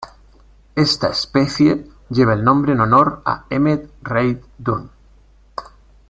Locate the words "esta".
0.73-1.09